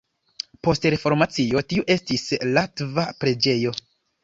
Post 0.67 0.87
Reformacio 0.93 1.63
tiu 1.75 1.85
estis 1.97 2.25
latva 2.59 3.07
preĝejo. 3.23 3.79